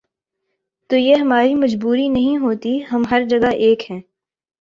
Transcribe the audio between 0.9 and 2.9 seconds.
یہ ہماری مجبوری نہیں ہوتی،